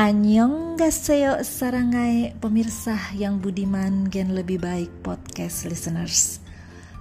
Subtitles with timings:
[0.00, 6.40] Annyeonghaseyo sarangai pemirsa yang budiman gen lebih baik podcast listeners.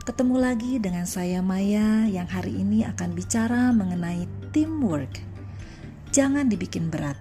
[0.04, 5.16] Ketemu lagi dengan saya Maya yang hari ini akan bicara mengenai teamwork.
[6.12, 7.16] Jangan dibikin berat.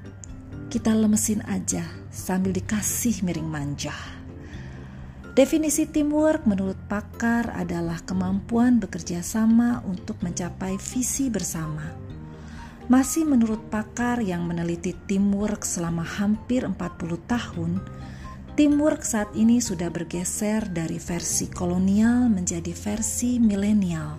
[0.66, 3.94] Kita lemesin aja sambil dikasih miring manja.
[5.38, 12.07] Definisi teamwork menurut pakar adalah kemampuan bekerja sama untuk mencapai visi bersama
[12.88, 16.76] masih menurut pakar yang meneliti teamwork selama hampir 40
[17.28, 17.84] tahun,
[18.56, 24.16] teamwork saat ini sudah bergeser dari versi kolonial menjadi versi milenial.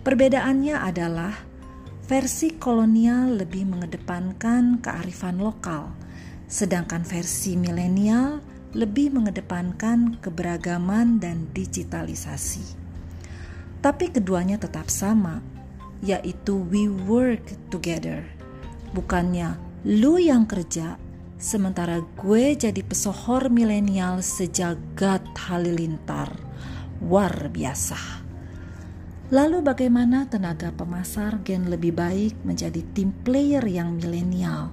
[0.00, 1.36] Perbedaannya adalah
[2.08, 5.92] versi kolonial lebih mengedepankan kearifan lokal,
[6.48, 8.40] sedangkan versi milenial
[8.72, 12.64] lebih mengedepankan keberagaman dan digitalisasi.
[13.84, 15.44] Tapi keduanya tetap sama,
[16.04, 18.24] yaitu we work together.
[18.92, 20.98] Bukannya lu yang kerja,
[21.36, 26.32] sementara gue jadi pesohor milenial sejagat halilintar.
[27.04, 28.24] Luar biasa.
[29.26, 34.70] Lalu bagaimana tenaga pemasar gen lebih baik menjadi tim player yang milenial?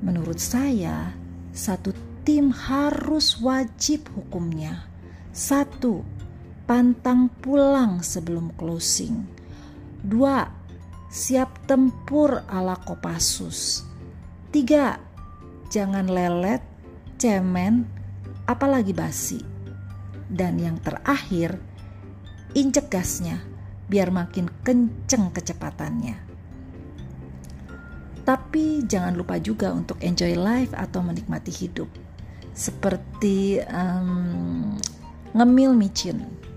[0.00, 1.12] Menurut saya,
[1.52, 1.92] satu
[2.24, 4.88] tim harus wajib hukumnya.
[5.36, 6.00] Satu,
[6.64, 9.37] pantang pulang sebelum closing.
[10.08, 10.40] Dua,
[11.12, 13.84] siap tempur ala Kopassus.
[14.48, 14.96] Tiga,
[15.68, 16.64] jangan lelet,
[17.20, 17.84] cemen,
[18.48, 19.36] apalagi basi.
[20.24, 21.60] Dan yang terakhir,
[22.56, 23.44] injek gasnya
[23.84, 26.16] biar makin kenceng kecepatannya.
[28.24, 31.88] Tapi jangan lupa juga untuk enjoy life atau menikmati hidup.
[32.56, 34.72] Seperti um,
[35.36, 36.47] ngemil micin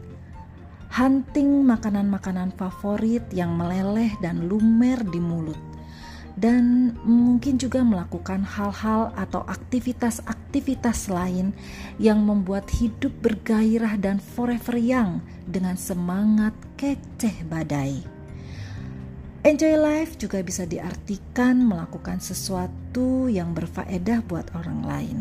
[0.92, 5.58] hunting makanan-makanan favorit yang meleleh dan lumer di mulut,
[6.36, 11.55] dan mungkin juga melakukan hal-hal atau aktivitas-aktivitas lain
[11.95, 18.20] yang membuat hidup bergairah dan forever young dengan semangat keceh badai.
[19.41, 25.17] Enjoy life juga bisa diartikan melakukan sesuatu yang berfaedah buat orang lain.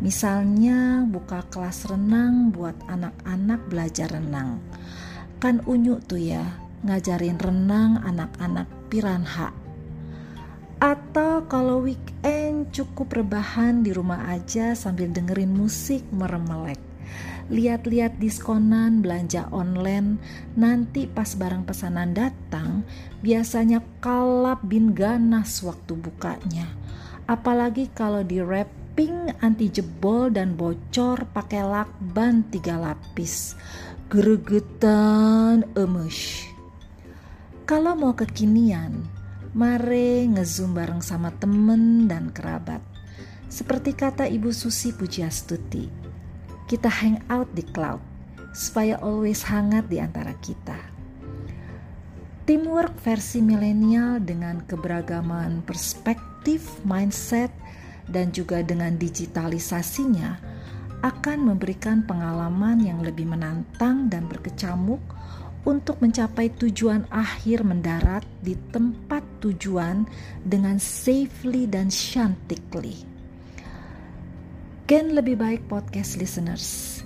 [0.00, 4.56] Misalnya buka kelas renang buat anak-anak belajar renang
[5.42, 6.46] kan unyu tuh ya
[6.86, 9.50] ngajarin renang anak-anak piranha.
[10.78, 16.91] Atau kalau weekend cukup rebahan di rumah aja sambil dengerin musik meremelek.
[17.52, 20.16] Lihat-lihat diskonan belanja online,
[20.56, 22.86] nanti pas barang pesanan datang,
[23.20, 26.70] biasanya kalap bin ganas waktu bukanya.
[27.28, 33.54] Apalagi kalau di wrapping anti jebol dan bocor pakai lakban tiga lapis
[34.12, 36.44] gregetan emes.
[37.64, 39.08] Kalau mau kekinian,
[39.56, 42.84] mare ngezoom bareng sama temen dan kerabat.
[43.48, 45.88] Seperti kata Ibu Susi Pujiastuti,
[46.72, 48.00] kita hang out di cloud
[48.56, 50.80] supaya always hangat di antara kita.
[52.48, 57.52] Teamwork versi milenial dengan keberagaman perspektif, mindset,
[58.08, 60.40] dan juga dengan digitalisasinya
[61.04, 65.04] akan memberikan pengalaman yang lebih menantang dan berkecamuk
[65.68, 70.08] untuk mencapai tujuan akhir mendarat di tempat tujuan
[70.40, 73.11] dengan safely dan shantikly.
[74.92, 77.00] Gen lebih baik podcast listeners.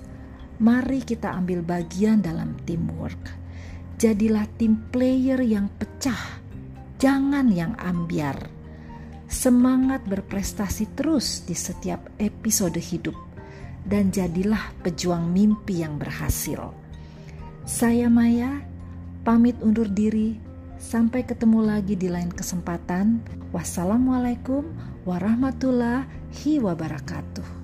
[0.59, 3.31] Mari kita ambil bagian dalam teamwork.
[3.95, 6.43] Jadilah tim player yang pecah,
[6.99, 8.51] jangan yang ambiar.
[9.31, 13.15] Semangat berprestasi terus di setiap episode hidup
[13.87, 16.75] dan jadilah pejuang mimpi yang berhasil.
[17.63, 18.67] Saya Maya,
[19.23, 20.35] pamit undur diri.
[20.83, 23.23] Sampai ketemu lagi di lain kesempatan.
[23.55, 24.75] Wassalamualaikum
[25.07, 27.56] warahmatullahi wabarakatuh.